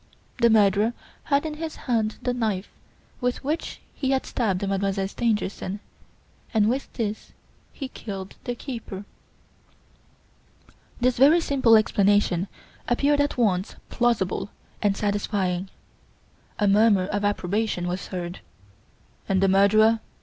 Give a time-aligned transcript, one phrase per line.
[0.39, 0.93] The murderer
[1.25, 2.71] had in his hand the knife
[3.19, 5.79] with which he had stabbed Mademoiselle Stangerson
[6.55, 7.33] and with this
[7.71, 9.05] he killed the keeper."
[10.99, 12.47] This very simple explanation
[12.87, 14.49] appeared at once plausible
[14.81, 15.69] and satisfying.
[16.57, 18.39] A murmur of approbation was heard.
[19.29, 19.99] "And the murderer?